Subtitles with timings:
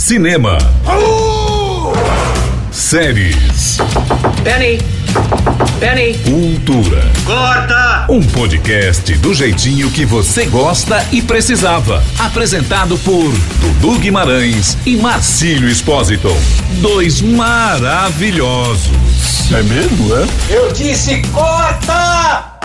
[0.00, 0.56] Cinema.
[2.72, 3.76] Séries.
[4.42, 4.78] Penny.
[5.78, 6.16] Penny.
[6.24, 7.02] Cultura.
[7.26, 8.06] Corta!
[8.08, 12.02] Um podcast do jeitinho que você gosta e precisava.
[12.18, 16.30] Apresentado por Dudu Guimarães e Marcílio Espósito.
[16.80, 18.90] Dois maravilhosos.
[19.52, 20.26] É mesmo, é?
[20.48, 22.58] Eu disse corta!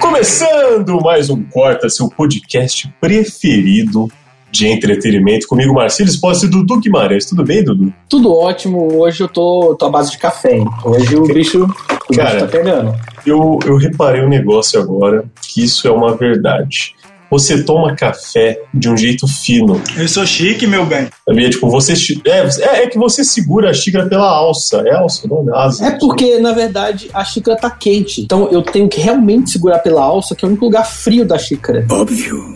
[0.00, 4.10] Começando mais um Corta, seu podcast preferido
[4.54, 5.48] de entretenimento.
[5.48, 7.26] Comigo, Marcelo Espósito e Dudu Guimarães.
[7.26, 7.92] Tudo bem, Dudu?
[8.08, 9.00] Tudo ótimo.
[9.00, 10.58] Hoje eu tô, tô à base de café.
[10.58, 10.68] Hein?
[10.84, 12.94] Hoje o bicho, o Cara, bicho tá pegando.
[13.26, 16.94] Eu, eu reparei um negócio agora, que isso é uma verdade.
[17.34, 19.82] Você toma café de um jeito fino.
[19.96, 21.08] Eu sou chique, meu bem.
[21.28, 21.50] Sabia?
[21.50, 21.94] Tipo, você.
[22.24, 24.84] É, é, é que você segura a xícara pela alça.
[24.86, 25.84] É alça, não é asa.
[25.86, 28.20] É porque, na verdade, a xícara tá quente.
[28.22, 31.36] Então eu tenho que realmente segurar pela alça, que é o único lugar frio da
[31.36, 31.84] xícara.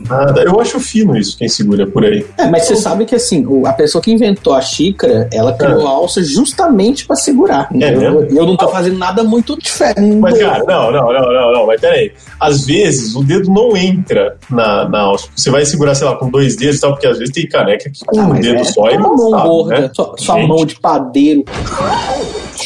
[0.08, 0.42] Nada.
[0.42, 2.24] Eu acho fino isso, quem segura por aí.
[2.38, 5.86] É, mas você sabe que assim, o- a pessoa que inventou a xícara, ela criou
[5.88, 7.68] a alça justamente pra segurar.
[7.74, 8.38] É eu, mesmo?
[8.38, 10.16] eu não tô fazendo nada muito diferente.
[10.20, 12.12] Mas, cara, não, não, não, não, não, mas peraí.
[12.38, 15.12] Às vezes o dedo não entra na, na.
[15.34, 17.90] Você vai segurar, sei lá, com dois dedos e tal, porque às vezes tem caneca
[17.90, 19.90] que com Ah, um dedo é só é uma mão gorda, né?
[19.94, 20.48] sua, sua Gente.
[20.48, 21.44] mão de padeiro.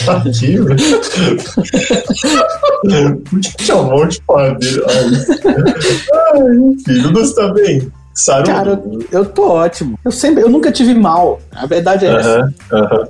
[0.06, 0.66] Tadinho.
[3.30, 4.84] Por que chamou de padeiro?
[4.88, 6.40] Ai,
[6.72, 7.92] enfim, Dudu, você tá bem?
[8.14, 8.50] Sarudo?
[8.50, 9.98] Cara, eu tô ótimo.
[10.04, 11.40] Eu sempre, eu nunca tive mal.
[11.54, 12.54] A verdade é essa.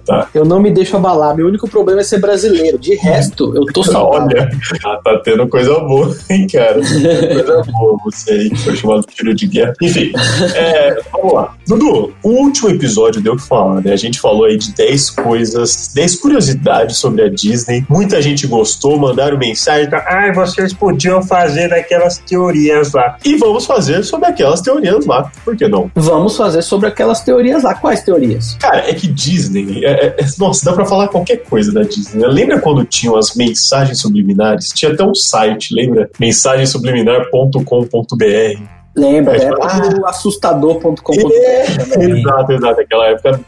[0.06, 0.28] Tá.
[0.34, 1.34] Eu não me deixo abalar.
[1.34, 2.78] Meu único problema é ser brasileiro.
[2.78, 4.36] De resto, eu tô saudável.
[4.36, 4.50] Olha,
[4.84, 6.74] ah, tá tendo coisa boa, hein, cara?
[6.74, 9.72] Coisa boa você aí, que foi chamado de tiro de guerra.
[9.80, 10.12] Enfim,
[10.54, 11.54] é, vamos lá.
[11.66, 13.92] Dudu, o último episódio deu o que falar, né?
[13.92, 17.84] A gente falou aí de 10 coisas, 10 curiosidades sobre a Disney.
[17.88, 19.88] Muita gente gostou, mandaram mensagem.
[19.88, 20.04] Tá?
[20.08, 23.16] Ai, vocês podiam fazer daquelas teorias lá.
[23.24, 25.30] E vamos fazer sobre aquelas teorias lá.
[25.44, 25.90] Por que não?
[25.94, 27.74] Vamos fazer sobre aquelas teorias lá.
[27.74, 28.56] Quais teorias?
[28.60, 29.84] Cara, é que Disney.
[29.84, 32.20] é- é- é- nossa, dá pra falar qualquer coisa da Disney.
[32.22, 32.28] né?
[32.28, 34.68] Lembra quando tinham as mensagens subliminares?
[34.74, 36.10] Tinha até um site, lembra?
[36.18, 38.81] mensagensubliminar.com.br.
[38.94, 39.36] Lembra?
[39.36, 40.00] É, É, ah.
[40.00, 41.12] o assustador.com.
[41.12, 42.80] Exato, exato.
[42.80, 43.40] Aquela época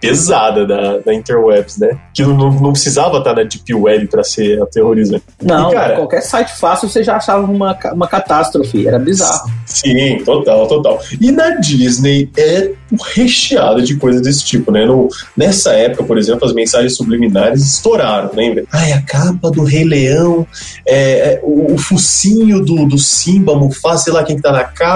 [0.00, 1.98] pesada da, da Interwebs, né?
[2.14, 5.22] Que não, não- precisava estar na Deep Web pra ser aterrorizante.
[5.42, 8.86] Não, E, cara, qualquer site fácil você já achava uma, uma catástrofe.
[8.88, 9.50] Era bizarro.
[9.66, 11.00] Sim, total, total.
[11.20, 12.72] E na Disney é
[13.14, 14.86] recheada de coisas desse tipo, né?
[14.86, 18.64] No- nessa época, por exemplo, as mensagens subliminares estouraram, lembra?
[18.72, 20.46] Ai, a capa do Rei Leão,
[20.86, 24.64] é, é, o, o focinho do, do Simba, Mufasa, sei lá quem que tá na
[24.64, 24.89] capa,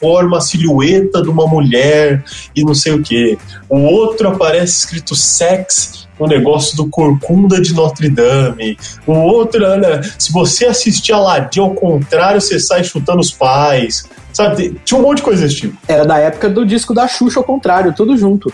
[0.00, 3.38] forma a silhueta de uma mulher e não sei o que.
[3.68, 8.78] O outro aparece escrito sex o negócio do Corcunda de Notre Dame.
[9.06, 14.04] O outro, né, se você assistir Aladdin ao contrário, você sai chutando os pais.
[14.32, 15.76] Sabe, tinha um monte de coisa desse tipo.
[15.86, 18.50] Era da época do disco da Xuxa ao contrário, tudo junto.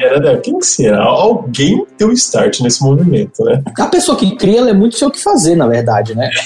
[0.00, 1.02] Era da, quem que será?
[1.04, 3.62] Alguém deu start nesse movimento, né?
[3.78, 6.30] A pessoa que cria, ela é muito sei o que fazer, na verdade, né?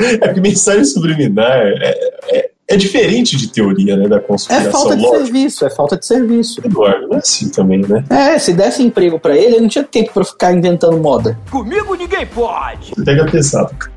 [0.00, 1.94] É porque mensagem subliminar é,
[2.30, 4.08] é, é diferente de teoria, né?
[4.08, 4.72] Da É conspiração.
[4.72, 6.60] falta de Lógico, serviço, é falta de serviço.
[6.64, 8.02] Eduardo, não é assim também, né?
[8.08, 11.38] É, se desse emprego pra ele, ele não tinha tempo pra ficar inventando moda.
[11.50, 12.92] Comigo ninguém pode!
[12.96, 13.74] Você pega pesado.
[13.78, 13.90] Mas,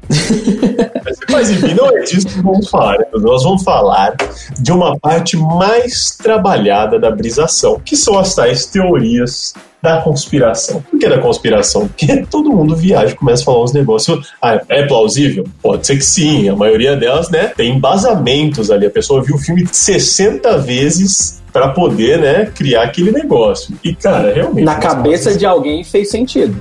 [1.29, 2.97] mas enfim, não é disso que vamos falar.
[2.99, 3.05] né?
[3.13, 4.15] Nós vamos falar
[4.59, 10.81] de uma parte mais trabalhada da brisação, que são as tais teorias da conspiração.
[10.89, 11.87] Por que da conspiração?
[11.89, 14.31] Porque todo mundo viaja e começa a falar uns negócios.
[14.41, 15.45] Ah, é plausível?
[15.61, 16.47] Pode ser que sim.
[16.47, 18.85] A maioria delas, né, tem embasamentos ali.
[18.85, 23.75] A pessoa viu o filme 60 vezes para poder, né, criar aquele negócio.
[23.83, 24.63] E, cara, realmente.
[24.63, 26.55] Na cabeça coisas- de alguém fez sentido.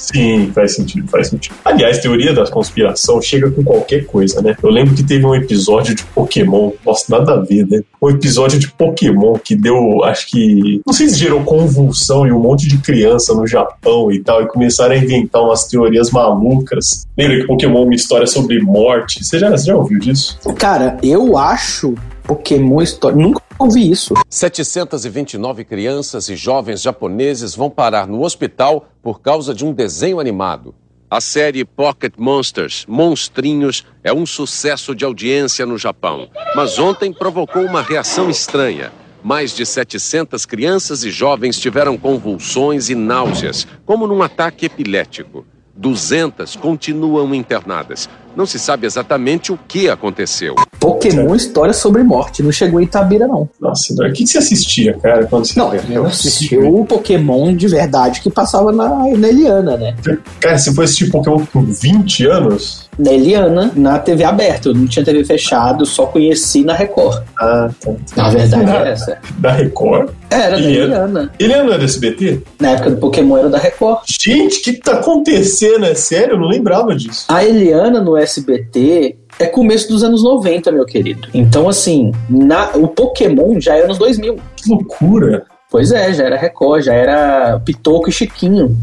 [0.00, 1.54] Sim, faz sentido, faz sentido.
[1.62, 4.56] Aliás, teoria da conspiração chega com qualquer coisa, né?
[4.62, 7.82] Eu lembro que teve um episódio de Pokémon, nossa, nada a ver, né?
[8.00, 10.80] Um episódio de Pokémon que deu, acho que.
[10.86, 14.48] Não sei se gerou convulsão em um monte de criança no Japão e tal, e
[14.48, 17.06] começaram a inventar umas teorias malucas.
[17.16, 19.22] Lembra que Pokémon é uma história sobre morte?
[19.22, 20.38] Você já, você já ouviu disso?
[20.56, 21.94] Cara, eu acho
[22.30, 23.18] Pokémon História.
[23.18, 24.14] Nunca ouvi isso.
[24.28, 30.72] 729 crianças e jovens japoneses vão parar no hospital por causa de um desenho animado.
[31.10, 36.28] A série Pocket Monsters, Monstrinhos, é um sucesso de audiência no Japão.
[36.54, 38.92] Mas ontem provocou uma reação estranha.
[39.24, 45.44] Mais de 700 crianças e jovens tiveram convulsões e náuseas, como num ataque epilético.
[45.74, 48.08] 200 continuam internadas.
[48.36, 50.54] Não se sabe exatamente o que aconteceu.
[50.78, 52.42] Pokémon História sobre Morte.
[52.42, 53.48] Não chegou em Itabira, não.
[53.60, 58.20] Nossa, o que você assistia, cara, quando você Não, eu assisti o Pokémon de verdade
[58.20, 59.94] que passava na, na Eliana, né?
[60.40, 62.88] Cara, você foi assistir Pokémon por 20 anos?
[62.98, 64.68] Na Eliana, na TV aberta.
[64.68, 67.22] Eu não tinha TV fechada, eu só conheci na Record.
[67.38, 67.92] Ah, tá.
[68.16, 69.18] Na verdade é essa.
[69.38, 70.10] Da Record?
[70.30, 71.30] Era da Eliana.
[71.38, 71.64] Eliana.
[71.64, 72.42] Não é do SBT?
[72.58, 74.00] Na época do Pokémon era da Record.
[74.06, 75.84] Gente, o que tá acontecendo?
[75.84, 76.34] É sério?
[76.34, 77.24] Eu não lembrava disso.
[77.28, 81.28] A Eliana no SBT é começo dos anos 90, meu querido.
[81.32, 84.36] Então, assim, na, o Pokémon já era nos 2000.
[84.56, 85.46] Que loucura.
[85.70, 88.76] Pois é, já era Record, já era Pitoco e Chiquinho.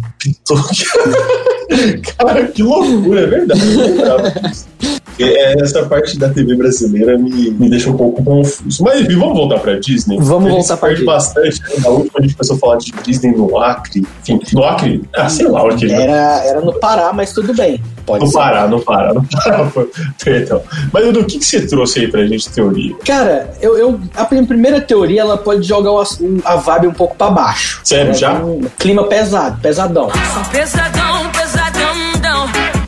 [2.18, 3.62] Cara, que loucura, é verdade.
[5.19, 8.84] É, Essa parte da TV brasileira me, me deixa um pouco confuso.
[8.84, 10.18] Mas enfim, vamos voltar pra Disney.
[10.19, 11.14] Vamos A gente voltar pra perde Disney.
[11.14, 11.62] bastante.
[11.62, 11.75] né?
[11.84, 14.06] Na última a gente começou a falar de Disney no Acre.
[14.22, 15.92] Enfim, no Acre, ah, sei lá o que.
[15.92, 17.81] Era, era no Pará, mas tudo bem.
[18.06, 18.38] Pode Não ser.
[18.38, 19.69] parar, não parar, não parar.
[20.24, 20.62] Perdão.
[20.94, 22.96] Mas Edu, o que, que você trouxe aí pra gente teoria?
[23.06, 26.02] Cara, eu, eu- a primeira teoria ela pode jogar o
[26.46, 27.81] a vibe um pouco pra baixo.
[27.84, 28.34] Sério, É já?
[28.36, 30.08] Um clima pesado, pesadão.
[30.08, 31.06] Pesadão, pesadão.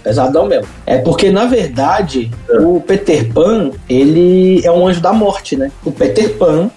[0.10, 0.68] Pesadão mesmo.
[0.88, 5.72] É porque, na verdade, o Peter Pan, ele é um anjo da morte, né?
[5.86, 6.72] O Peter Pan,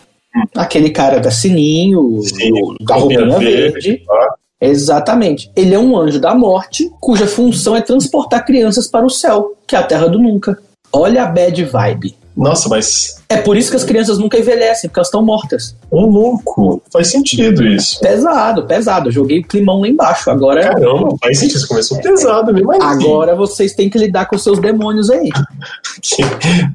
[0.54, 4.02] aquele cara da sininho, Sim, do- da roupinha verde.
[4.06, 4.34] tá?
[4.60, 5.50] Exatamente.
[5.56, 9.74] Ele é um anjo da morte, cuja função é transportar crianças para o céu, que
[9.74, 10.58] é a terra do nunca.
[10.92, 12.14] Olha a bad vibe.
[12.36, 13.20] Nossa, mas.
[13.28, 15.74] É por isso que as crianças nunca envelhecem, porque elas estão mortas.
[15.90, 16.82] Ô, louco.
[16.92, 17.98] Faz sentido isso.
[18.00, 19.08] Pesado, pesado.
[19.08, 20.30] Eu joguei o climão lá embaixo.
[20.30, 21.56] Agora, Caramba, faz sentido.
[21.56, 22.70] Isso começou pesado mesmo.
[22.82, 25.30] Agora vocês têm que lidar com seus demônios aí.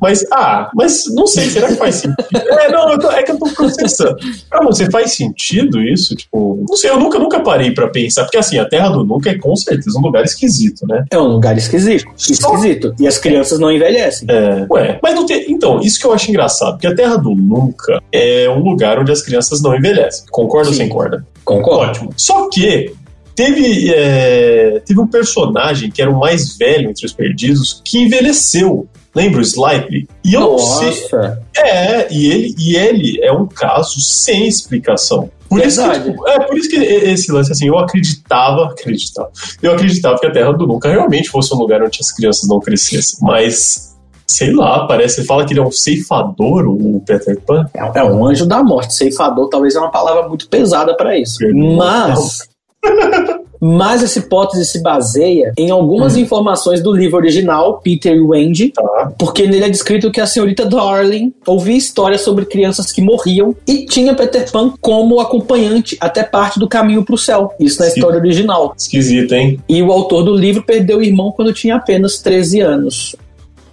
[0.01, 2.15] Mas, ah, mas não sei, será que faz sentido?
[2.35, 4.15] É, não, eu tô- é que eu tô processando.
[4.49, 6.15] Pra você, faz sentido isso?
[6.15, 9.29] Tipo, não sei, eu nunca, nunca parei pra pensar, porque assim, a Terra do Nunca
[9.29, 11.05] é com certeza um lugar esquisito, né?
[11.11, 12.05] É um lugar esquisito.
[12.17, 12.93] Esquisito.
[12.99, 14.27] E as crianças não envelhecem.
[14.29, 15.46] É, ué, mas não tem.
[15.47, 19.11] Então, isso que eu acho engraçado, porque a Terra do Nunca é um lugar onde
[19.11, 20.25] as crianças não envelhecem.
[20.29, 20.81] Concorda ou Sim.
[20.81, 21.25] sem corda?
[21.43, 21.91] Concordo.
[21.91, 22.13] Ótimo.
[22.15, 22.93] Só que
[23.35, 28.87] teve, é, teve um personagem que era o mais velho entre os perdidos que envelheceu.
[29.15, 30.07] Lembra o Slightly?
[30.23, 30.87] E eu não sei.
[30.87, 31.41] Nossa.
[31.55, 35.29] É, e ele, e ele é um caso sem explicação.
[35.49, 39.71] Por isso, que, tipo, é, por isso que esse lance, assim, eu acreditava, acreditava, eu
[39.71, 43.19] acreditava que a Terra do Nunca realmente fosse um lugar onde as crianças não crescessem.
[43.21, 43.96] Mas,
[44.29, 47.65] sei lá, parece, fala que ele é um ceifador, o Peter Pan.
[47.73, 48.93] É é um anjo da morte.
[48.93, 51.37] Ceifador talvez é uma palavra muito pesada para isso.
[51.53, 52.39] Mas.
[53.59, 59.11] Mas essa hipótese se baseia em algumas informações do livro original, Peter e Wendy, Tá.
[59.17, 63.85] porque nele é descrito que a senhorita Darling ouvia histórias sobre crianças que morriam e
[63.85, 67.51] tinha Peter Pan como acompanhante até parte do caminho para o céu.
[67.59, 68.73] Isso na história original.
[68.77, 69.59] Esquisito, hein?
[69.67, 73.15] E o autor do livro perdeu o irmão quando tinha apenas 13 anos.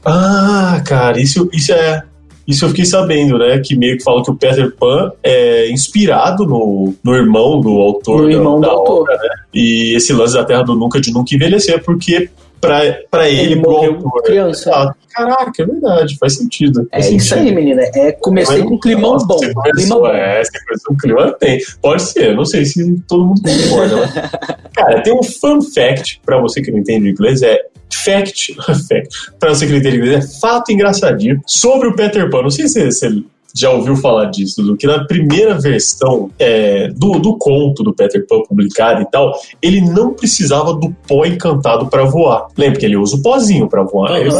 [0.05, 2.03] Ah, cara, isso, isso é.
[2.47, 3.59] Isso eu fiquei sabendo, né?
[3.59, 8.21] Que meio que fala que o Peter Pan é inspirado no, no irmão do autor
[8.23, 9.01] No da, irmão da do autor.
[9.01, 9.29] obra, né?
[9.55, 12.29] E esse lance da Terra do Nunca de nunca envelhecer, porque
[12.67, 14.23] pra, pra ele, Ele morreu autor.
[14.23, 14.71] criança.
[14.71, 14.95] Exato.
[15.15, 16.89] Caraca, é verdade, faz sentido.
[16.91, 17.47] É faz isso sentido.
[17.49, 17.83] aí, menina.
[17.95, 19.39] É, comecei Mas, com um climão nossa, bom.
[19.39, 20.07] Você Clima começou, bom.
[20.09, 21.59] é, você começou com clima tem.
[21.81, 23.97] Pode ser, não sei se todo mundo concorda.
[23.97, 27.59] mas- Cara, tem um fun fact pra você que não entende inglês, é
[27.93, 28.55] fact,
[28.89, 29.09] fact
[29.39, 32.43] pra você que não entende inglês, é fato engraçadinho sobre o Peter Pan.
[32.43, 33.09] Não sei se você
[33.55, 38.27] já ouviu falar disso, do que na primeira versão é, do, do conto do Peter
[38.27, 42.49] Pan publicado e tal, ele não precisava do pó encantado pra voar.
[42.59, 44.21] Lembra que ele usa o pozinho pra voar, né?
[44.23, 44.31] Ele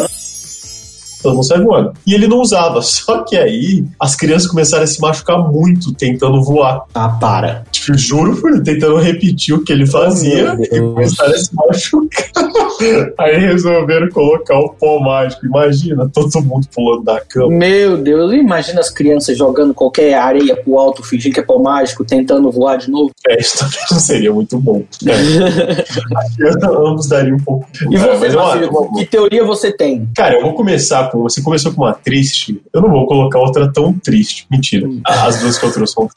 [1.25, 1.93] todo mundo sai voando.
[2.07, 2.81] E ele não usava.
[2.83, 6.85] Só que aí as crianças começaram a se machucar muito tentando voar.
[6.95, 7.65] Ah, para.
[7.73, 12.25] Tipo, juro por tentando repetir o que ele fazia Oh, e começaram a se machucar.
[13.19, 15.47] Aí resolveram colocar o pó mágico.
[15.47, 17.49] Imagina, todo mundo pulando da cama.
[17.49, 22.05] Meu Deus, imagina as crianças jogando qualquer areia pro alto, fingindo que é pau mágico,
[22.05, 23.13] tentando voar de novo.
[23.29, 24.83] É, isso também não seria muito bom.
[25.07, 25.85] É.
[26.19, 27.67] Acho que ambos dariam um pouco.
[27.91, 30.09] E você, Marcelo, que teoria você tem?
[30.15, 32.61] Cara, eu vou começar Você começou com uma triste.
[32.73, 34.47] Eu não vou colocar outra tão triste.
[34.51, 34.89] Mentira.
[35.05, 36.09] As duas que eu trouxe são.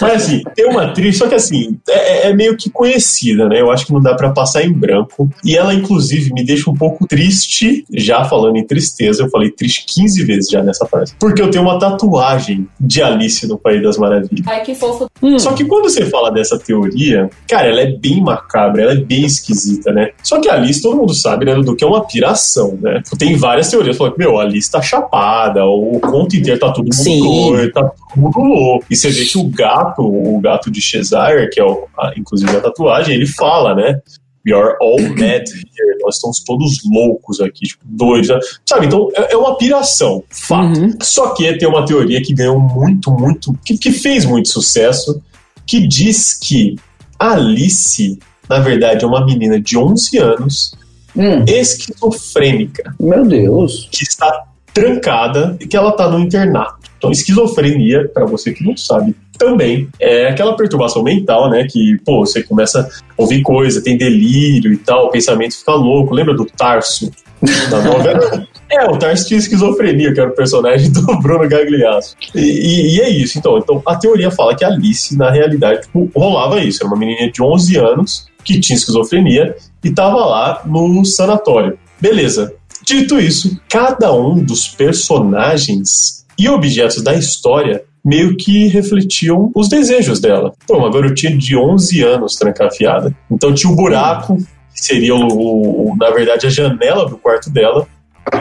[0.00, 3.60] Mas assim, tem uma triste, só que assim, é, é meio que conhecida, né?
[3.60, 5.30] Eu acho que não dá pra passar em branco.
[5.44, 7.84] E ela, inclusive, me deixa um pouco triste.
[7.92, 11.14] Já falando em tristeza, eu falei triste 15 vezes já nessa frase.
[11.18, 14.46] Porque eu tenho uma tatuagem de Alice no País das Maravilhas.
[14.46, 15.08] Ai, que fofo.
[15.22, 18.96] Hum, Só que quando você fala dessa teoria, cara, ela é bem macabra, ela é
[18.96, 20.10] bem esquisita, né?
[20.22, 23.02] Só que a Alice, todo mundo sabe, né, do que é uma piração, né?
[23.18, 27.20] Tem várias teorias falando que, meu, a Alice tá chapada, o conto inteiro tá Sim.
[27.20, 28.86] doido, tá mundo louco.
[28.90, 32.56] E você vê que o gato, o gato de Cesare, que é o, a- inclusive
[32.56, 34.00] a tatuagem, ele fala, né?
[34.46, 35.98] We are all mad here.
[36.02, 38.28] Nós estamos todos loucos aqui, tipo, doidos.
[38.28, 38.38] né?
[38.64, 38.86] Sabe?
[38.86, 40.78] Então é, é uma piração, fato.
[40.80, 40.96] Uhum.
[41.02, 43.52] Só que tem uma teoria que ganhou muito, muito.
[43.64, 45.20] Que, que fez muito sucesso,
[45.66, 46.76] que diz que
[47.18, 48.18] Alice,
[48.48, 50.74] na verdade, é uma menina de 11 anos,
[51.18, 53.88] Hum, esquizofrênica, meu Deus.
[53.90, 56.78] que está trancada e que ela está no internato.
[56.96, 61.66] Então, esquizofrenia, para você que não sabe, também é aquela perturbação mental, né?
[61.68, 66.14] Que, pô, você começa a ouvir coisa, tem delírio e tal, o pensamento fica louco.
[66.14, 67.10] Lembra do Tarso?
[67.42, 68.46] Novela?
[68.70, 72.14] É, o Tarso tinha esquizofrenia, que era o personagem do Bruno Gagliasso.
[72.34, 73.56] E, e- e é isso, então.
[73.56, 76.80] Então, a teoria fala que a Alice, na realidade, tipo, rolava isso.
[76.82, 81.78] Era uma menina de 11 anos que tinha esquizofrenia e tava lá no sanatório.
[81.98, 82.52] Beleza.
[82.84, 90.20] Dito isso, cada um dos personagens e objetos da história meio que refletiam os desejos
[90.20, 90.52] dela.
[90.66, 93.14] Pô, uma garotinha de 11 anos trancafiada.
[93.30, 94.36] Então tinha o buraco,
[94.78, 97.86] que seria, o, o- o- na verdade, a janela do quarto dela,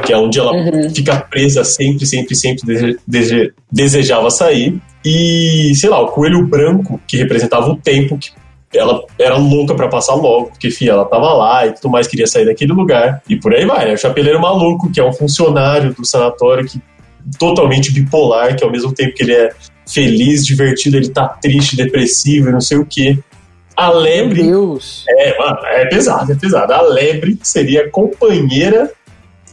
[0.06, 0.90] que é onde ela Uhum.
[0.94, 4.80] fica presa sempre, sempre, sempre dese- dese- desejava sair.
[5.04, 8.30] E, sei lá, o coelho branco, que representava o tempo, que
[8.78, 12.28] ela era louca pra passar logo, porque, enfim, ela tava lá e tudo mais, queria
[12.28, 13.22] sair daquele lugar.
[13.30, 13.94] E por aí vai, né?
[13.94, 16.80] O chapeleiro maluco, que é um funcionário do sanatório que
[17.40, 19.50] totalmente bipolar, que ao mesmo tempo que ele é
[19.88, 23.18] feliz, divertido, ele tá triste, depressivo e não sei o quê.
[23.78, 25.06] A Meu lebre Deus.
[25.08, 26.74] é, mano, é pesado, é pesado.
[26.74, 28.92] A lebre seria companheira,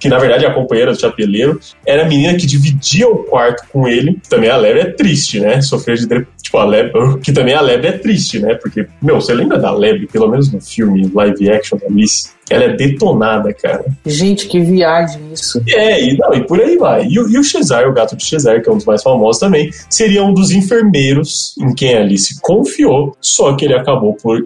[0.00, 3.64] que na verdade é a companheira do chapeleiro, era a menina que dividia o quarto
[3.72, 4.18] com ele.
[4.28, 5.60] Também a lebre é triste, né?
[5.62, 6.06] Sofrer de.
[6.42, 6.92] Tipo, a lebre.
[7.22, 8.54] Que também a lebre é triste, né?
[8.54, 12.30] Porque, meu, você lembra da lebre, pelo menos no filme live action da Alice?
[12.50, 13.86] Ela é detonada, cara.
[14.04, 15.62] Gente, que viagem isso.
[15.70, 17.06] É, e, não, e por aí vai.
[17.06, 19.40] E, o- e o Cesar, o gato de Cesar, que é um dos mais famosos
[19.40, 24.44] também, seria um dos enfermeiros em quem a Alice confiou, só que ele acabou por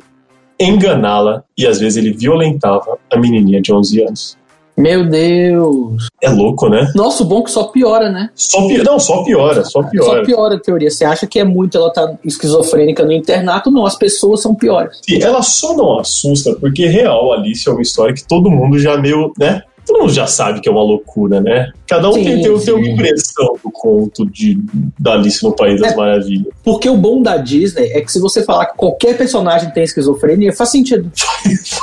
[0.60, 4.37] enganá-la e às vezes ele violentava a menininha de 11 anos.
[4.78, 6.06] Meu Deus.
[6.22, 6.88] É louco, né?
[6.94, 8.30] Nossa, o bom é que só piora, né?
[8.36, 10.22] Só Não, só piora, só Só piora.
[10.22, 10.88] piora a teoria.
[10.88, 13.72] Você acha que é muito ela tá esquizofrênica no internato?
[13.72, 15.00] Não, as pessoas são piores.
[15.08, 18.96] E ela só não assusta porque real Alice é uma história que todo mundo já
[18.96, 19.62] meio, né?
[19.88, 21.72] Todo mundo já sabe que é uma loucura, né?
[21.86, 22.90] Cada um Sim, tem, tem, tem uma sim.
[22.92, 24.58] impressão do conto de,
[24.98, 25.96] da Alice no País das É.
[25.96, 26.46] Maravilhas.
[26.62, 30.52] Porque o bom da Disney é que se você falar que qualquer personagem tem esquizofrenia,
[30.52, 31.10] faz sentido.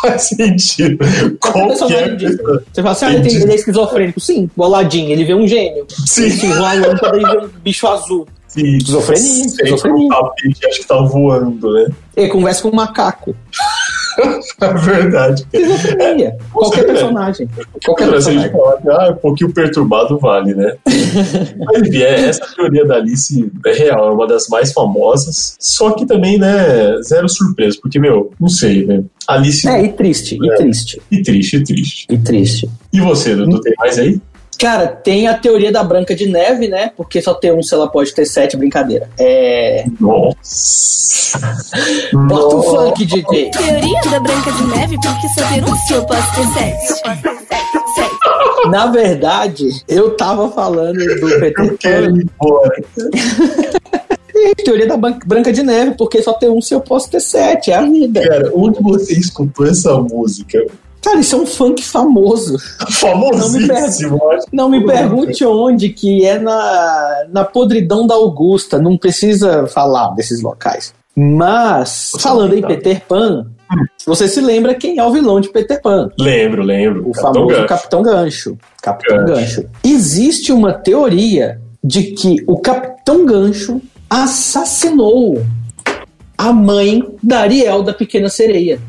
[0.01, 0.97] Faz sentido.
[1.39, 2.37] Qualquer personagem Qualquer Disney.
[2.37, 2.63] pessoa.
[2.71, 4.19] Você fala assim, ah, ele, tem- ele é esquizofrênico.
[4.19, 5.85] Sim, o Aladdin, ele vê um gênio.
[6.05, 6.25] Sim.
[6.25, 8.27] Ele uma lâmpada e vê um bicho azul.
[8.47, 8.77] Sim.
[8.77, 10.05] Esquizofrenia, esquizofrenia.
[10.05, 11.87] um tapete, acho que tá voando, né?
[12.15, 13.35] Ele conversa com um macaco.
[14.61, 15.45] É verdade.
[16.51, 17.47] Qualquer personagem.
[17.83, 18.51] Qualquer personagem.
[18.51, 20.75] fala ah, um pouquinho perturbado vale, né?
[20.85, 25.55] Mas enfim, é- essa teoria da Alice é real, é uma das mais famosas.
[25.59, 29.03] Só que também, né, zero surpresa, porque, meu, não sei, né?
[29.27, 29.67] Alice.
[29.67, 30.55] É, e triste, e É.
[30.55, 32.07] triste, E triste, e triste.
[32.09, 32.69] e triste.
[32.93, 34.19] E você, Dudu, tem mais aí?
[34.59, 36.91] Cara, tem a teoria da Branca de Neve, né?
[36.95, 39.09] Porque só ter um se ela pode ter sete, brincadeira.
[39.19, 39.85] É.
[39.99, 41.39] Nossa.
[42.13, 43.51] Bota o funk, DJ.
[43.51, 46.87] Teoria da Branca de Neve, porque só ter um se eu posso ter sete.
[47.95, 48.69] Sete.
[48.69, 52.69] Na verdade, eu tava falando do Peter Eu Pan.
[54.63, 57.71] Teoria da Branca de Neve, porque só ter um se eu posso ter sete.
[57.71, 58.21] É a vida.
[58.21, 60.65] Cara, onde você escutou essa música?
[61.05, 62.57] Cara, isso é um funk famoso.
[62.89, 64.19] Famosíssimo.
[64.51, 68.79] Não me pergunte onde, que é na, na podridão da Augusta.
[68.79, 70.95] Não precisa falar desses locais.
[71.15, 72.61] Mas, Você falando em.
[72.63, 73.45] Peter Pan,
[74.03, 76.09] você se lembra quem é o vilão de Peter Pan?
[76.19, 77.07] Lembro, lembro.
[77.07, 77.67] O Capitão famoso Gancho.
[77.67, 78.57] Capitão Gancho.
[78.81, 79.61] Capitão Gancho.
[79.61, 79.69] Gancho.
[79.83, 85.45] Existe uma teoria de que o Capitão Gancho assassinou
[86.35, 88.79] a mãe da Ariel da Pequena Sereia.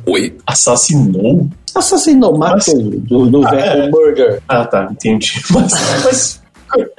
[0.46, 1.49] Assassinou?
[1.76, 3.90] Assassinou, matou do, do Ah, velho é.
[3.90, 4.42] Murder.
[4.49, 5.42] Ah, tá, entendi.
[5.50, 5.73] Mas,
[6.04, 6.42] mas,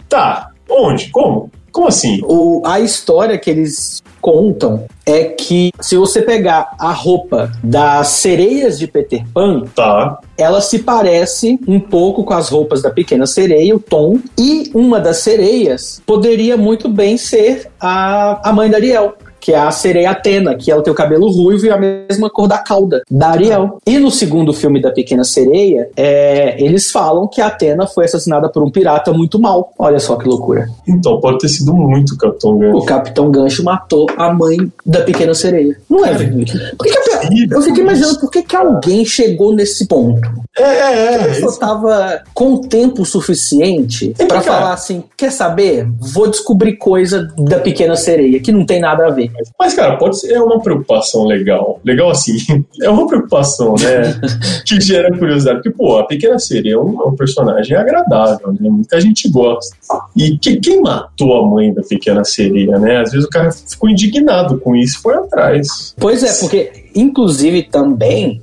[0.07, 1.09] tá, onde?
[1.09, 1.51] Como?
[1.71, 2.21] Como assim?
[2.23, 8.79] O, a história que eles contam é que se você pegar a roupa das sereias
[8.79, 13.75] de Peter Pan, Tá, ela se parece um pouco com as roupas da pequena sereia,
[13.75, 19.15] o Tom, e uma das sereias poderia muito bem ser a, a mãe da Ariel.
[19.47, 22.49] Que é a sereia Atena, que ela tem o cabelo ruivo e a mesma cor
[22.49, 23.77] da cauda da Ariel.
[23.87, 28.49] E no segundo filme da Pequena Sereia, é, eles falam que a Atena foi assassinada
[28.49, 29.71] por um pirata muito mal.
[29.79, 30.67] Olha só que loucura.
[30.85, 32.85] então pode ter sido muito Capitão O Gancho.
[32.85, 35.77] Capitão Gancho matou a mãe da Pequena Sereia.
[35.89, 36.51] Não é, Vicky?
[36.77, 40.29] Por que que a- Eu fiquei imaginando por que, que alguém chegou nesse ponto.
[40.57, 41.27] É, é, A é.
[41.27, 44.41] pessoa tava com tempo suficiente pra cara.
[44.41, 45.87] falar assim: quer saber?
[45.99, 49.31] Vou descobrir coisa da pequena sereia que não tem nada a ver.
[49.33, 51.79] Mas, mas, cara, pode ser é uma preocupação legal.
[51.83, 52.37] Legal assim,
[52.81, 54.19] é uma preocupação, né?
[54.65, 55.57] que gera curiosidade.
[55.57, 58.69] Porque, pô, a Pequena Sereia é um, é um personagem agradável, né?
[58.69, 59.75] Muita gente gosta.
[60.15, 63.01] E que, quem matou a mãe da Pequena Sereia, né?
[63.01, 65.93] Às vezes o cara ficou indignado com isso e foi atrás.
[65.97, 68.41] Pois é, porque, inclusive, também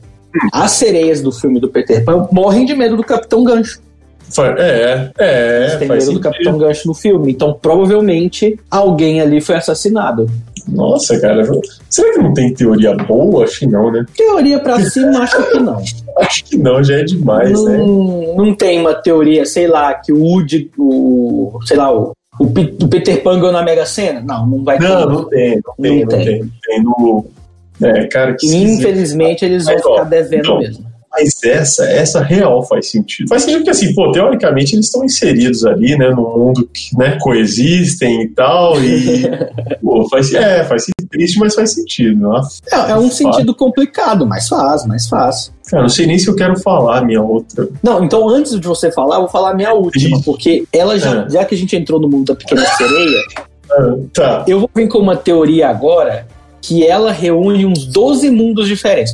[0.53, 3.81] as sereias do filme do Peter Pan morrem de medo do Capitão Gancho.
[4.59, 6.21] É, é, Eles têm medo do sentido.
[6.21, 7.31] Capitão Gancho no filme.
[7.33, 10.29] Então, provavelmente, alguém ali foi assassinado.
[10.67, 11.47] Nossa, cara,
[11.91, 13.45] será que não tem teoria boa?
[13.45, 14.05] Acho que não, né?
[14.17, 15.77] Teoria pra cima, acho que não.
[16.17, 17.77] Acho que não, já é demais, né?
[17.77, 21.59] não, não tem uma teoria, sei lá, que o Woody, o.
[21.67, 24.21] sei lá, o, o, Pe- o Peter Pan ganhou na Mega Sena?
[24.21, 24.89] Não, não vai ter.
[24.89, 26.25] Não, não tem, não tem, Não não tem.
[26.25, 26.39] tem.
[26.41, 27.27] Não tem no...
[27.83, 28.47] É, cara, que.
[28.55, 30.95] Infelizmente, eles vão Mas, ó, ficar devendo então, mesmo.
[31.17, 33.29] Mas essa, essa real faz sentido.
[33.29, 37.17] Faz sentido porque, assim, pô, teoricamente eles estão inseridos ali, né, num mundo que, né,
[37.21, 39.23] coexistem e tal, e,
[39.81, 42.61] pô, faz, é, faz sentido, triste, mas faz sentido, nossa.
[42.69, 45.53] É, é um sentido complicado, mas faz, mas faz.
[45.71, 47.69] Cara, não sei nem se eu quero falar a minha outra.
[47.81, 51.27] Não, então antes de você falar, eu vou falar a minha última, porque ela já,
[51.27, 51.31] É.
[51.31, 53.21] já que a gente entrou no mundo da pequena sereia,
[53.71, 54.45] Ah, tá.
[54.49, 56.27] eu vou vir com uma teoria agora
[56.67, 59.13] que ela reúne uns 12 mundos diferentes.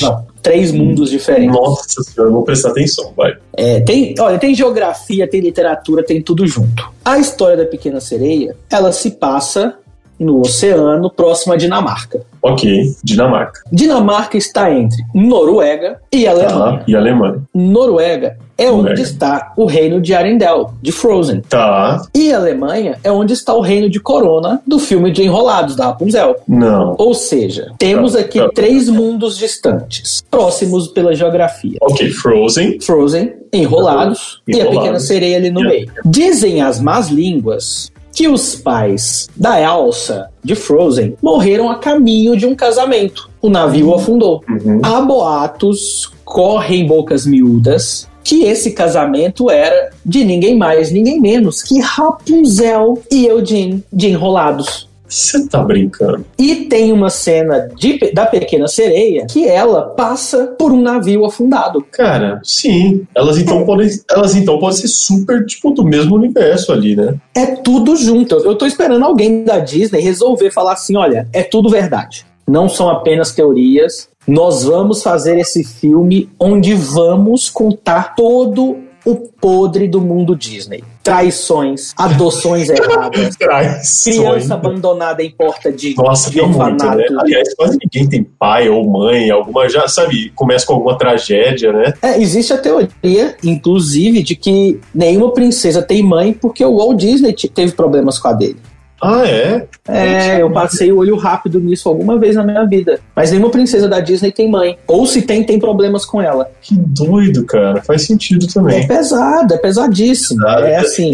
[0.00, 1.54] Não, três mundos diferentes.
[1.54, 3.34] Nossa senhora, eu vou prestar atenção, vai.
[3.54, 6.90] É, tem, olha, tem geografia, tem literatura, tem tudo junto.
[7.04, 9.74] A história da Pequena Sereia, ela se passa
[10.18, 12.24] no oceano, próximo à Dinamarca.
[12.40, 13.60] Ok, Dinamarca.
[13.70, 16.78] Dinamarca está entre Noruega e Alemanha.
[16.78, 17.42] Tá, e Alemanha.
[17.54, 19.02] Noruega é onde Noruega.
[19.02, 21.40] está o reino de Arendelle, de Frozen.
[21.48, 25.86] Tá, E Alemanha é onde está o reino de Corona do filme de Enrolados, da
[25.86, 26.36] Rapunzel.
[26.46, 26.94] não.
[26.98, 28.48] Ou seja, temos Tá, aqui tá.
[28.54, 31.78] três mundos distantes, próximos pela geografia.
[31.80, 32.78] Ok, Frozen.
[32.80, 34.78] Frozen, Enrolados e a Enrolados.
[34.82, 35.90] Pequena Sereia ali no a meio.
[36.04, 42.44] Dizem as más línguas que os pais da Elsa, de Frozen, morreram a caminho de
[42.44, 43.30] um casamento.
[43.40, 44.42] O navio afundou.
[44.48, 44.80] Uhum.
[44.82, 51.80] Há boatos, correm bocas miúdas, que esse casamento era de ninguém mais, ninguém menos que
[51.80, 54.88] Rapunzel e Eugene, de Enrolados.
[55.08, 56.24] Você tá brincando.
[56.38, 61.84] E tem uma cena de- da Pequena Sereia que ela passa por um navio afundado.
[61.90, 63.06] Cara, sim.
[63.14, 63.90] Elas então podem.
[64.10, 67.14] Elas então podem ser super, tipo, do mesmo universo ali, né?
[67.36, 68.36] É tudo junto.
[68.36, 72.24] Eu tô esperando alguém da Disney resolver falar assim: olha, é tudo verdade.
[72.48, 74.08] Não são apenas teorias.
[74.26, 80.84] Nós vamos fazer esse filme onde vamos contar todo o podre do mundo Disney.
[81.02, 84.16] Traições, adoções erradas, Traições.
[84.16, 86.96] criança abandonada em porta de, Nossa, de tem muito, orfanato.
[86.98, 87.04] né?
[87.20, 91.92] Aliás, quase ninguém tem pai ou mãe, alguma já, sabe, começa com alguma tragédia, né?
[92.00, 97.32] É, existe a teoria, inclusive, de que nenhuma princesa tem mãe porque o Walt Disney
[97.32, 98.56] te- teve problemas com a dele.
[99.02, 99.66] Ah, é?
[99.88, 103.00] É, eu passei o olho rápido nisso alguma vez na minha vida.
[103.16, 104.78] Mas nenhuma princesa da Disney tem mãe.
[104.86, 106.48] Ou se tem, tem problemas com ela.
[106.60, 107.82] Que doido, cara.
[107.82, 108.86] Faz sentido É também.
[108.86, 110.40] pesado, é pesadíssimo.
[110.40, 110.64] Pesado.
[110.66, 111.12] É assim.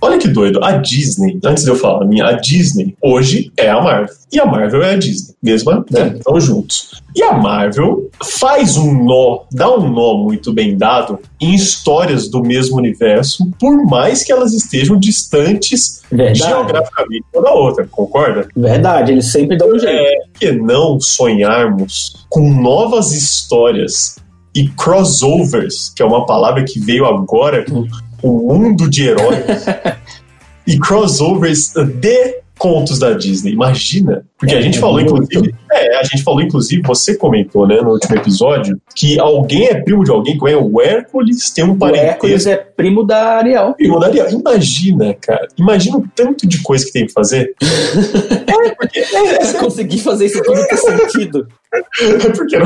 [0.00, 0.62] Olha que doido.
[0.62, 4.14] A Disney, antes de eu falar a minha, a Disney hoje é a Marvel.
[4.30, 5.34] E a Marvel é a Disney.
[5.42, 6.14] Mesma, né?
[6.16, 7.02] Estão juntos.
[7.16, 12.42] E a Marvel faz um nó, dá um nó muito bem dado em histórias do
[12.42, 16.38] mesmo universo, por mais que elas estejam distantes Verdade.
[16.40, 18.48] geograficamente uma da outra, concorda?
[18.54, 19.96] Verdade, eles sempre dão um jeito.
[19.96, 24.16] É, por que não sonharmos com novas histórias
[24.54, 27.86] e crossovers, que é uma palavra que veio agora com
[28.22, 29.66] o mundo de heróis,
[30.66, 33.52] e crossovers de contos da Disney.
[33.52, 35.14] Imagina, porque a É, gente falou muito.
[35.14, 39.80] inclusive, é, a gente falou inclusive, você comentou, né, no último episódio, que alguém é
[39.80, 43.36] primo de alguém, que é o Hércules tem um O parentesco Hércules é primo da
[43.38, 43.74] Ariel.
[43.74, 44.30] primo da Ariel.
[44.30, 47.54] Imagina, cara, imagina o tanto de coisa que tem que fazer.
[48.46, 51.46] é, porque é, é Consegui fazer isso tudo ter sentido.
[51.70, 52.56] É porque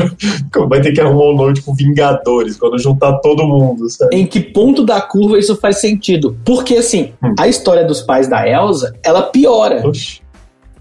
[0.69, 4.15] vai ter que arrumar um nome tipo Vingadores, quando juntar todo mundo, sabe?
[4.15, 6.37] Em que ponto da curva isso faz sentido?
[6.45, 7.35] Porque, assim, Hum.
[7.37, 9.85] a história dos pais da Elsa, ela piora.
[9.85, 10.21] Oxi.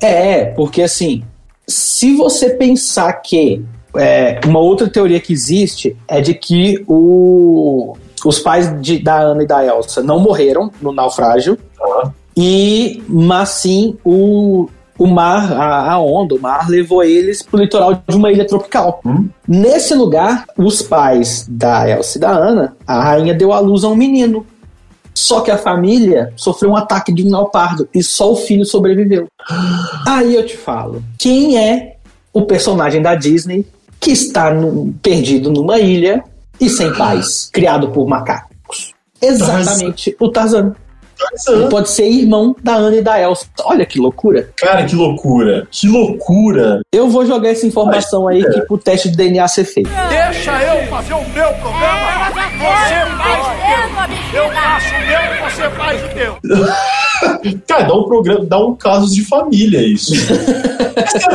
[0.01, 1.25] É, porque assim,
[1.66, 3.64] se você pensar que
[3.97, 9.42] é, uma outra teoria que existe é de que o- os pais de- da Ana
[9.42, 12.12] e da Elsa não morreram no naufrágio, Tá.
[12.37, 18.02] e mas sim o, o mar, a, a onda, o mar levou eles pro litoral
[18.06, 19.00] de uma ilha tropical.
[19.04, 19.28] Hum.
[19.48, 23.88] Nesse lugar, os pais da Elsa e da Ana, a rainha deu à luz a
[23.88, 24.46] um menino.
[25.14, 29.26] Só que a família sofreu um ataque de um leopardo e só o filho sobreviveu.
[30.06, 31.96] Aí eu te falo, quem é
[32.32, 33.66] o personagem da Disney
[34.00, 36.24] que está no- perdido numa ilha
[36.62, 38.94] e sem pais, criado por macacos?
[39.20, 40.75] Exatamente o Tarzan.
[41.18, 41.53] Tarzan.
[41.53, 43.46] Ele pode ser irmão da Ana e da Elsa.
[43.64, 44.48] Olha que loucura.
[44.57, 45.66] Cara, que loucura.
[45.70, 46.81] Que loucura.
[46.92, 49.90] Eu vou jogar essa informação aí aqui pro teste de DNA ser feito.
[50.09, 52.31] Deixa eu fazer o meu programa.
[52.59, 54.42] Você faz o teu.
[54.42, 56.38] Eu faço o meu e você faz o teu.
[57.66, 60.12] Cara, dá um programa, dá um casos de família isso.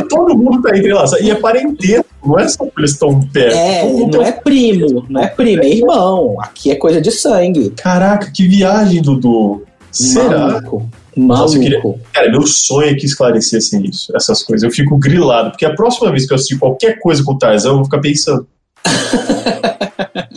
[0.09, 1.21] Todo mundo tá entrelaçado.
[1.23, 3.55] E é parentesco, não é só porque eles estão perto.
[3.55, 6.35] É, não tem- é primo, não é primo, é irmão.
[6.41, 7.69] Aqui é coisa de sangue.
[7.71, 9.63] Caraca, que viagem, Dudu.
[9.91, 10.47] Será?
[10.47, 10.89] Maluco.
[11.15, 11.59] Nossa, Maluco.
[11.59, 11.81] queria-
[12.13, 14.63] Cara, meu sonho é que esclarecessem isso, essas coisas.
[14.63, 17.69] Eu fico grilado, porque a próxima vez que eu assistir qualquer coisa com o Tarzan,
[17.69, 18.45] eu vou ficar pensando.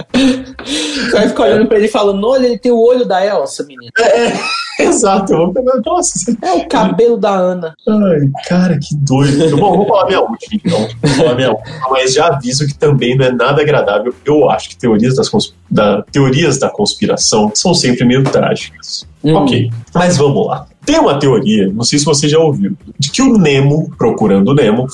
[1.11, 3.65] Você vai ficar olhando pra ele e falando, olha, ele tem o olho da Elsa,
[3.65, 3.91] menino.
[4.79, 7.75] Exato, eu vou nossa, É o cabelo da Ana.
[7.87, 9.57] ai, cara, que doido.
[9.59, 10.89] Bom, vou falar minha última, então.
[11.03, 14.15] Vou falar minha última, mas já aviso que também não é nada agradável.
[14.25, 19.07] Eu acho que teorias, das cons- da, teorias da conspiração são sempre meio trágicas.
[19.23, 19.35] Hum.
[19.35, 20.67] Ok, mas vamos lá.
[20.87, 24.55] Tem uma teoria, não sei se você já ouviu, de que o Nemo, procurando o
[24.55, 24.87] Nemo,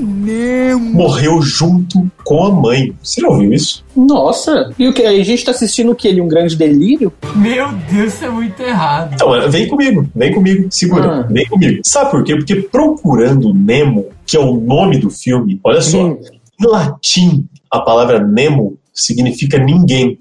[0.00, 2.92] morreu junto com a mãe.
[3.02, 3.84] Você já ouviu isso?
[3.96, 5.02] Nossa, e o que?
[5.02, 6.08] A gente tá assistindo o que?
[6.08, 7.12] Ele um grande delírio?
[7.34, 9.14] Meu Deus, isso é muito errado.
[9.14, 11.22] Então, é, vem comigo, vem comigo, segura, Ah.
[11.22, 11.80] vem comigo.
[11.84, 12.36] Sabe por quê?
[12.36, 16.18] Porque Procurando Nemo, que é o nome do filme, olha só, Hum.
[16.60, 20.18] em latim, a palavra Nemo significa ninguém.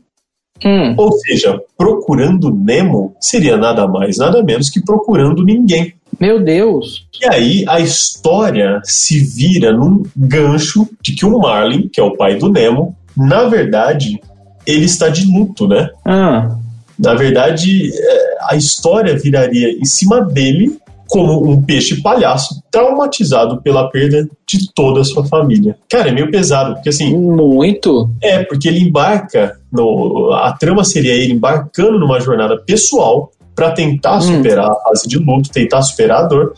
[0.63, 0.93] Hum.
[0.97, 5.93] Ou seja, Procurando Nemo seria nada mais, nada menos que Procurando Ninguém.
[6.19, 7.06] Meu Deus.
[7.21, 12.15] E aí a história se vira num gancho de que o Marlin, que é o
[12.15, 14.19] pai do Nemo, na verdade,
[14.65, 15.89] ele está de luto, né?
[16.04, 16.58] Ah.
[16.97, 23.89] Na verdade, é, a história viraria em cima dele como um peixe palhaço traumatizado pela
[23.89, 25.78] perda de toda a sua família.
[25.89, 28.10] Cara, é meio pesado, porque assim, Muito.
[28.21, 34.20] é, porque ele embarca, no, a trama seria ele embarcando numa jornada pessoal para tentar
[34.20, 36.54] superar a fase de luto, tentar superar a dor,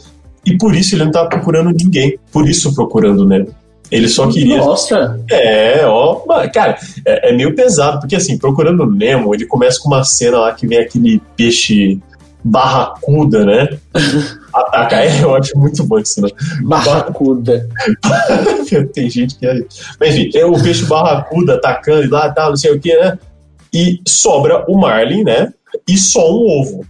[0.45, 3.53] e por isso ele não tá procurando ninguém, por isso procurando o Nemo.
[3.89, 5.17] Ele só queria Nossa.
[5.31, 6.21] é, ó,
[6.53, 10.39] cara, é, é meio pesado, porque assim, procurando o Nemo, ele começa com uma cena
[10.39, 11.99] lá que vem aquele peixe
[12.43, 13.77] barracuda, né?
[14.53, 16.29] Ataca, é, eu acho muito bom isso, né?
[16.63, 17.67] Barracuda.
[18.93, 19.63] Tem gente que é.
[19.99, 23.17] Mas enfim, é o peixe barracuda atacando e lá, tal, não sei o que, né?
[23.73, 25.53] E sobra o Marlin, né?
[25.87, 26.85] E só um ovo,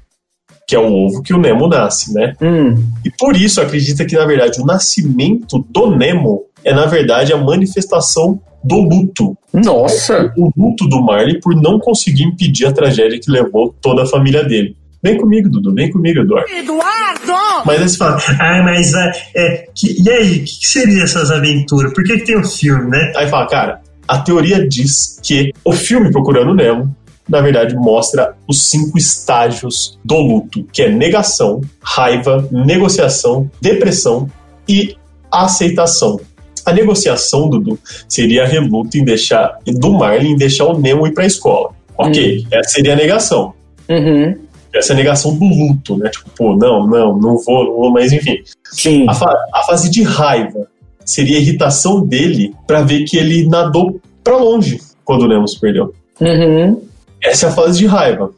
[0.68, 2.34] que é o ovo que o Nemo nasce, né?
[2.42, 2.76] Hum.
[3.06, 7.38] E por isso acredita que, na verdade, o nascimento do Nemo é, na verdade, a
[7.38, 9.38] manifestação do luto.
[9.54, 10.34] Nossa.
[10.38, 14.44] O luto do Marley por não conseguir impedir a tragédia que levou toda a família
[14.44, 14.76] dele.
[15.02, 16.50] Vem comigo, Dudu, vem comigo, Eduardo.
[16.52, 17.64] Eduardo!
[17.66, 19.12] Mas aí você fala, Ah, mas vai.
[19.36, 21.94] É, que- e aí, o que, que seria essas aventuras?
[21.94, 23.14] Por que, que tem o filme, né?
[23.16, 26.94] aí fala, cara, a teoria diz que o filme Procurando Nemo,
[27.28, 34.30] na verdade, mostra os cinco estágios do luto, que é negação, raiva, negociação, depressão
[34.68, 34.96] e
[35.32, 36.20] aceitação.
[36.66, 41.14] A negociação, Dudu, seria a reluta em deixar do Marlin em deixar o Nemo ir
[41.14, 41.70] pra escola.
[41.98, 43.54] Ok, essa seria a negação.
[43.90, 44.36] Uhum.
[44.74, 46.10] Essa é a negação do luto, né?
[46.10, 48.38] Tipo, pô, não, não, não vou, não vou, mas enfim.
[48.66, 49.06] Sim.
[49.08, 50.68] A, fa- a fase de raiva
[51.06, 55.58] seria a irritação dele pra ver que ele nadou pra longe quando o Nemo se
[55.60, 55.94] perdeu.
[56.20, 56.82] Uhum.
[57.24, 58.32] Essa é a fase de raiva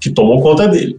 [0.00, 0.98] que tomou conta dele.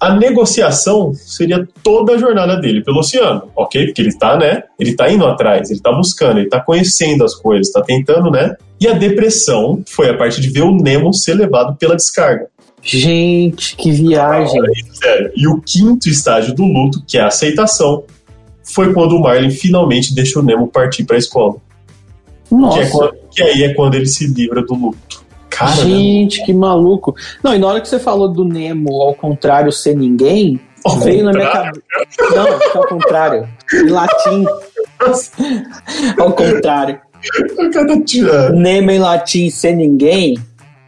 [0.00, 3.86] A negociação seria toda a jornada dele pelo oceano, ok?
[3.86, 4.64] Porque ele tá, né?
[4.78, 8.56] Ele tá indo atrás, ele tá buscando, ele tá conhecendo as coisas, tá tentando, né?
[8.80, 12.48] E a depressão foi a parte de ver o Nemo ser levado pela descarga.
[12.82, 14.60] Gente, que viagem.
[14.92, 15.32] Sério.
[15.34, 18.02] E o quinto estágio do luto, que é a aceitação,
[18.62, 21.54] foi quando o Marlin finalmente deixa o Nemo partir pra escola.
[22.48, 22.90] Que, é Nossa.
[22.90, 25.23] quando- que aí é quando ele se livra do luto.
[25.54, 25.82] Cara, né?
[25.82, 27.14] Gente, que maluco.
[27.42, 31.24] Não, e na hora que você falou do Nemo ao contrário ser ninguém, Ao veio
[31.24, 31.82] na minha contrário?
[31.88, 32.36] cabeça.
[32.36, 33.48] Não, é ao contrário.
[33.72, 34.44] Em latim.
[36.18, 37.00] ao contrário.
[38.54, 40.36] Nemo em latim ser ninguém.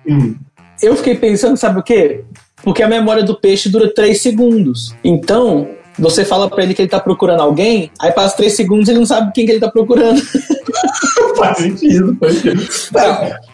[0.07, 0.35] Hum.
[0.83, 2.24] Eu fiquei pensando, sabe o quê?
[2.62, 4.94] Porque a memória do peixe dura 3 segundos.
[5.05, 8.92] Então, você fala pra ele que ele tá procurando alguém, aí passa 3 segundos e
[8.92, 10.20] ele não sabe quem que ele tá procurando.
[11.37, 12.68] faz sentido, faz sentido.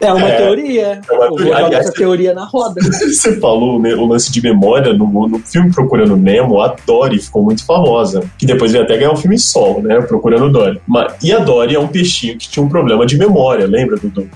[0.01, 1.01] É uma É, teoria.
[1.09, 1.57] é uma teoria.
[1.57, 2.81] Aliás, essa teoria na roda.
[2.83, 7.43] Você falou né, o lance de memória no, no filme Procurando Nemo, a Dory ficou
[7.43, 8.25] muito famosa.
[8.39, 10.01] Que depois veio até ganhar um filme solo, né?
[10.03, 10.81] Procurando Dory.
[10.87, 14.29] Mas, e a Dory é um peixinho que tinha um problema de memória, lembra, Dudu?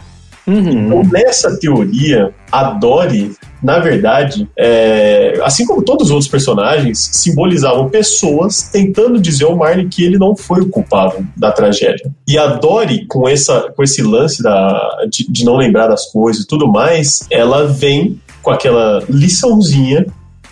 [0.47, 0.71] Uhum.
[0.71, 7.89] Então, nessa teoria, a Dory, na verdade, é, assim como todos os outros personagens, simbolizavam
[7.89, 12.13] pessoas tentando dizer ao Marley que ele não foi o culpado da tragédia.
[12.29, 16.45] E a Dory, com, essa, com esse lance da, de, de não lembrar das coisas
[16.45, 20.07] e tudo mais, ela vem com aquela liçãozinha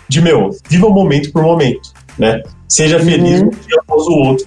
[0.07, 2.41] de, meu, viva o momento por momento, né?
[2.67, 4.45] Seja feliz um dia após o outro,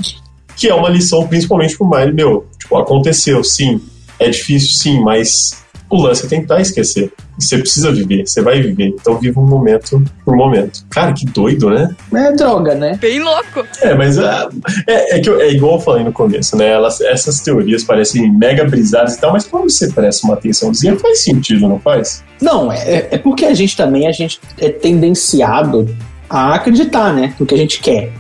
[0.57, 3.81] que é uma lição principalmente pro Miley, meu, tipo, aconteceu, sim,
[4.19, 7.13] é difícil, sim, mas o lance é tentar esquecer.
[7.39, 8.89] Você precisa viver, você vai viver.
[8.89, 10.85] Então viva um momento por momento.
[10.91, 11.95] Cara, que doido, né?
[12.15, 12.99] É droga, né?
[13.01, 13.65] Bem louco.
[13.81, 14.49] É, mas é,
[14.87, 16.69] é, é que eu- é igual eu falei no começo, né?
[16.69, 21.21] Elas, essas teorias parecem mega brisadas e tal, mas quando você presta uma atençãozinha, faz
[21.23, 22.23] sentido, não faz?
[22.41, 25.89] Não, é, é porque a gente também a gente é tendenciado
[26.29, 27.35] a acreditar, né?
[27.39, 28.13] No que a gente quer.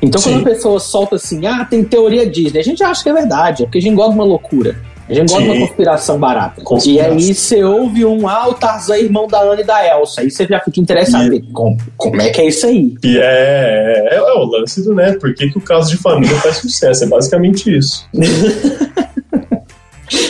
[0.00, 0.32] Então, Sim.
[0.34, 3.62] quando a pessoa solta assim, ah, tem teoria Disney, a gente acha que é verdade,
[3.62, 4.76] é porque a gente gosta de uma loucura.
[5.08, 6.62] A gente gosta de uma conspiração barata.
[6.62, 7.12] Conspiração.
[7.18, 10.22] E aí você ouve um, ah, o Tarzan é irmão da Ana e da Elsa.
[10.22, 11.32] Aí você já fica interessado.
[11.32, 12.94] em Como, como é que é isso aí?
[13.04, 15.12] E é, é, é o lance do, né?
[15.20, 17.04] Por que, que o caso de família faz sucesso?
[17.04, 18.08] É basicamente isso.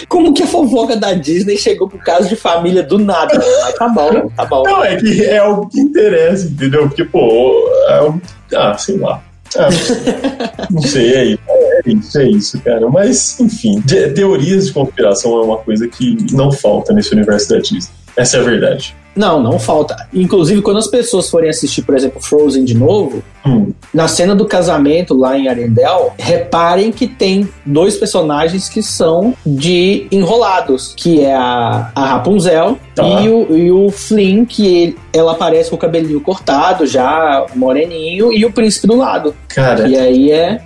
[0.09, 3.37] Como que a fofoca da Disney chegou pro caso de família do nada?
[3.37, 4.63] Mas tá bom, tá bom.
[4.63, 6.87] Não, é que é algo que interessa, entendeu?
[6.89, 8.21] Porque, pô, é um-
[8.55, 9.21] ah, sei lá.
[9.57, 9.69] Ah,
[10.71, 11.41] não sei, é isso,
[11.87, 12.89] é isso, é isso, cara.
[12.89, 17.59] Mas, enfim, de- teorias de conspiração é uma coisa que não falta nesse universo da
[17.59, 17.93] Disney.
[18.17, 18.95] Essa é a verdade.
[19.17, 20.09] Não, não falta.
[20.13, 24.45] Inclusive, quando as pessoas forem assistir, por exemplo, Frozen de novo, Hum, na cena do
[24.47, 31.35] casamento lá em Arendelle, reparem que tem dois personagens que são de enrolados, que é
[31.35, 33.05] a, a Rapunzel Tá.
[33.21, 38.33] e, o, e o Flynn, que ele- ela aparece com o cabelinho cortado, já moreninho,
[38.33, 39.35] e o príncipe do lado.
[39.49, 40.61] cara, E aí é.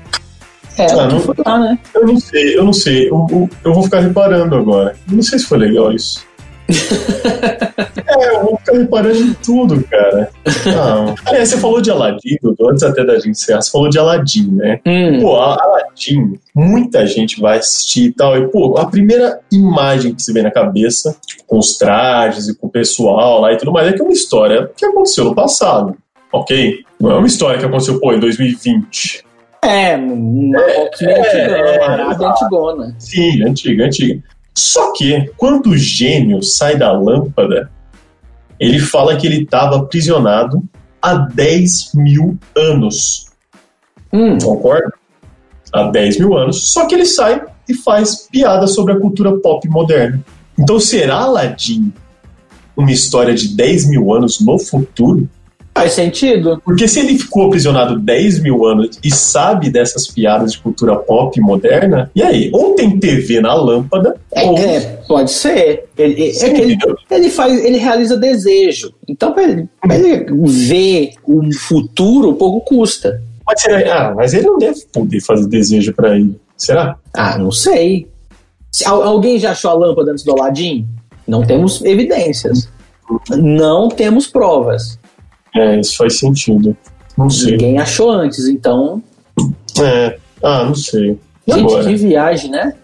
[0.79, 1.79] É, Ah, não- foi lá, né?
[1.95, 3.09] eu não sei, eu não sei.
[3.09, 4.95] Eu, eu- eu vou ficar reparando agora.
[5.11, 6.27] Eu não sei se foi legal isso.
[8.07, 10.31] é, eu vou ficar reparando em tudo, cara.
[10.67, 11.15] Não.
[11.27, 14.51] Aliás, você falou de Aladdin, Dudu, antes até da gente encerrar, você falou de Aladdin,
[14.53, 14.81] né?
[14.87, 18.37] Hum, Pô, Aladdin, muita gente vai assistir e tal.
[18.37, 22.55] E, pô, a primeira imagem que se vem na cabeça, tipo, com os trajes e
[22.57, 25.35] com o pessoal lá e tudo mais, é que é uma história que aconteceu no
[25.35, 25.97] passado.
[26.33, 26.81] Ok?
[27.01, 29.25] Não é uma história que aconteceu, pô, em 2020.
[29.63, 32.97] É, roquinha é, antigona, é, arábia antigona.
[32.99, 34.23] Sim, antiga, antiga.
[34.55, 37.71] Só que, quando o gênio sai da lâmpada,
[38.59, 40.63] ele fala que ele estava aprisionado
[41.01, 43.27] há 10 mil anos.
[44.13, 44.93] Hum, Concorda?
[45.73, 46.73] Há 10 mil anos.
[46.73, 50.21] Só que ele sai e faz piada sobre a cultura pop moderna.
[50.59, 51.93] Então, será Aladdin
[52.77, 55.29] uma história de 10 mil anos no futuro?
[55.81, 56.61] Faz sentido.
[56.65, 61.41] Porque se ele ficou aprisionado 10 mil anos e sabe dessas piadas de cultura pop
[61.41, 62.51] moderna, e aí?
[62.53, 64.57] Ou tem TV na lâmpada, É, ou.
[64.59, 65.85] é, pode ser.
[65.97, 66.79] Ele, é que ele,
[67.11, 68.93] ele faz, ele realiza desejo.
[69.09, 73.23] Então, pra ele, pra ele ver o futuro, pouco custa.
[73.47, 76.39] Mas, será, ah, mas ele não deve poder fazer desejo pra ele.
[76.57, 76.97] Será?
[77.15, 78.07] Ah, não sei.
[78.71, 80.87] Se al- alguém já achou a lâmpada antes do Aladdin?
[81.27, 82.69] Não temos evidências.
[83.31, 84.99] Não temos provas.
[85.59, 86.77] É, isso faz sentido.
[87.17, 87.53] Não sei.
[87.53, 89.03] Ninguém achou antes, então.
[89.81, 90.17] É.
[90.43, 91.19] Ah, não sei.
[91.47, 91.85] E Gente, agora?
[91.85, 92.75] que viagem, né?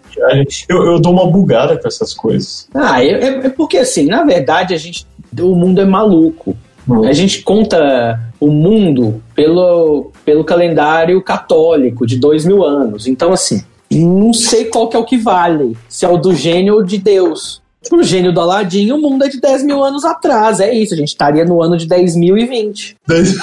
[0.68, 2.68] Eu, eu dou uma bugada com essas coisas.
[2.74, 5.06] Ah, é, é- é porque assim, na verdade, a gente.
[5.38, 6.56] O mundo é maluco.
[6.88, 7.04] Hum.
[7.04, 13.06] A gente conta o mundo pelo, pelo calendário católico de dois mil anos.
[13.08, 15.76] Então, assim, não sei qual que é o que vale.
[15.88, 17.60] Se é o do gênio ou de Deus.
[17.92, 20.60] O gênio do Aladim, o mundo é de 10 mil anos atrás.
[20.60, 21.88] É isso, a gente estaria no ano de 10.020.
[21.88, 22.96] 10 mil e 20.
[23.06, 23.34] 10...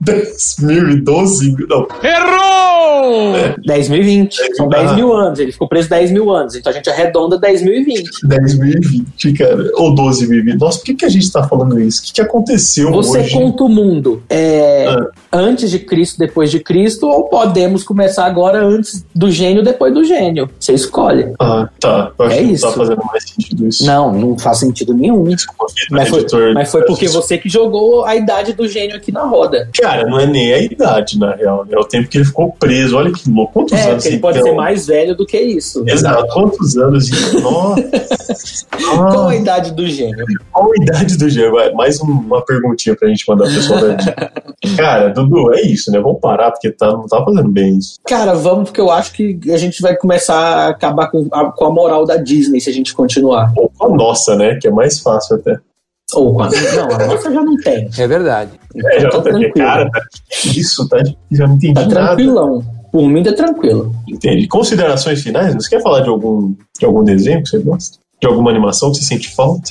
[0.00, 1.56] 2012?
[1.68, 1.86] Não.
[2.02, 3.36] Errou!
[3.36, 3.56] É.
[3.66, 4.34] 10.020.
[4.54, 4.94] São 10 tá.
[4.94, 5.38] mil anos.
[5.38, 6.54] Ele ficou preso 10 mil anos.
[6.54, 8.04] Então a gente arredonda 10.020.
[8.24, 9.70] 10.020, cara.
[9.74, 10.58] Ou 12.020.
[10.58, 12.00] Nossa, por que, que a gente tá falando isso?
[12.00, 13.34] O que, que aconteceu Você hoje?
[13.34, 14.22] conta o mundo.
[14.28, 15.10] É, ah.
[15.32, 20.04] Antes de Cristo, depois de Cristo, ou podemos começar agora antes do gênio, depois do
[20.04, 20.48] gênio.
[20.58, 21.32] Você escolhe.
[21.38, 22.12] Ah, tá.
[22.18, 22.64] Eu acho é que isso.
[22.64, 23.86] não tá fazendo mais sentido isso.
[23.86, 25.24] Não, não faz sentido nenhum.
[25.24, 27.08] Desculpa, mas, foi, mas foi porque é.
[27.08, 29.68] você que jogou a idade do gênio aqui na roda.
[29.80, 31.66] Cara, não é nem a idade, na real.
[31.70, 32.96] É o tempo que ele ficou preso.
[32.96, 33.52] Olha que louco.
[33.52, 34.30] Quantos É, anos ele então?
[34.30, 35.84] pode ser mais velho do que isso.
[35.86, 36.26] Exato.
[36.32, 37.06] Quantos anos?
[37.06, 37.80] de- Nossa.
[38.90, 40.24] Qual a idade do gênio?
[40.52, 41.48] qual a idade do Gê?
[41.50, 43.96] Vai, Mais um- uma perguntinha pra gente mandar pro pessoal da.
[44.76, 46.00] Cara, Dudu, é isso, né?
[46.00, 47.98] Vamos parar, porque tá, não tá fazendo bem isso.
[48.06, 51.64] Cara, vamos, porque eu acho que a gente vai começar a acabar com a, com
[51.66, 53.52] a moral da Disney se a gente continuar.
[53.56, 54.58] Ou com a nossa, né?
[54.60, 55.58] Que é mais fácil até.
[56.14, 56.50] Ou com a.
[56.50, 57.88] Não, a nossa já não tem.
[57.98, 58.50] É verdade.
[58.84, 59.52] É, já tá tranquilo.
[59.54, 60.98] Cara, tá difícil, tá.
[61.30, 62.06] Já não entendi Tá nada.
[62.16, 62.62] tranquilão.
[62.92, 63.94] Por mim tá tranquilo.
[64.08, 64.48] Entendi.
[64.48, 65.54] Considerações finais?
[65.54, 67.98] Você quer falar de algum, de algum desenho que você gosta?
[68.20, 69.70] De alguma animação que você sente falta?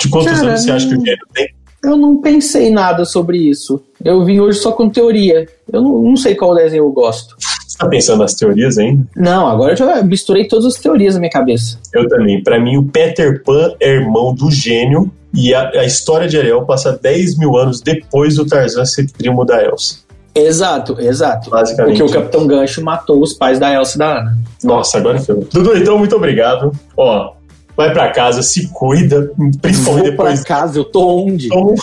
[0.00, 1.48] De quantos Cara, anos você acha que o gênio tem?
[1.84, 3.80] Eu não pensei nada sobre isso.
[4.04, 5.46] Eu vim hoje só com teoria.
[5.72, 7.36] Eu não, não sei qual desenho eu gosto.
[7.66, 9.06] Você tá pensando nas teorias ainda?
[9.16, 11.78] Não, agora eu já misturei todas as teorias na minha cabeça.
[11.94, 12.42] Eu também.
[12.42, 16.64] Pra mim, o Peter Pan é irmão do gênio E a, a história de Ariel
[16.64, 19.98] passa 10 mil anos depois do Tarzan ser primo da Elsa.
[20.34, 21.50] Exato, exato.
[21.50, 21.98] Basicamente.
[21.98, 24.38] Porque o Capitão Gancho matou os pais da Elsa e da Ana.
[24.62, 25.36] Nossa, agora foi.
[25.52, 26.72] Dudu, então, muito obrigado.
[26.96, 27.32] Ó,
[27.76, 30.44] vai pra casa, se cuida, principalmente Vou pra depois.
[30.44, 31.48] casa, eu tô onde?
[31.48, 31.74] Toma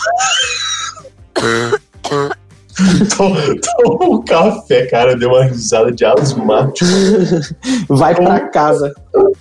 [3.16, 5.16] Toma toma um café, cara.
[5.16, 6.90] Deu uma risada de asmático.
[7.88, 8.94] Vai pra casa.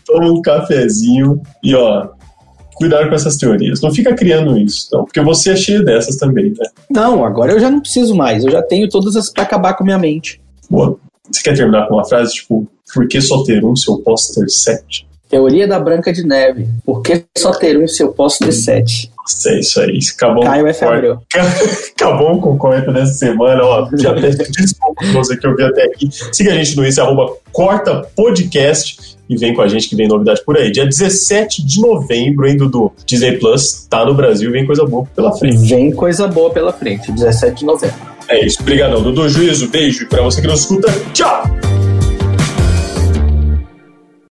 [0.06, 2.08] Toma um cafezinho e, ó,
[2.74, 3.80] cuidado com essas teorias.
[3.80, 6.66] Não fica criando isso, não, porque você é cheio dessas também, né?
[6.90, 8.44] Não, agora eu já não preciso mais.
[8.44, 10.40] Eu já tenho todas as pra acabar com minha mente.
[10.68, 10.98] Boa.
[11.30, 14.34] Você quer terminar com uma frase tipo: Por que só ter um se eu posso
[14.34, 15.06] ter sete?
[15.28, 16.68] Teoria da Branca de Neve.
[16.84, 19.10] Por que só ter um se eu posso ter sete?
[19.24, 19.98] Nossa, é isso aí.
[20.14, 20.84] Acabou, Caio F.
[20.84, 21.18] Abreu.
[21.96, 23.62] Acabou com o corte dessa semana.
[23.64, 26.08] Ó, já peço desculpa pra você que eu vi até aqui.
[26.30, 30.06] Siga a gente no Insta, arroba Corta Podcast e vem com a gente que vem
[30.06, 30.70] novidade por aí.
[30.70, 32.92] Dia 17 de novembro, hein, Dudu?
[33.06, 35.56] Disney Plus tá no Brasil, vem coisa boa pela frente.
[35.68, 37.96] Vem coisa boa pela frente, 17 de novembro.
[38.28, 38.60] É isso.
[38.60, 39.28] Obrigadão, Dudu.
[39.28, 40.04] Juízo, beijo.
[40.04, 41.44] E pra você que nos escuta, tchau!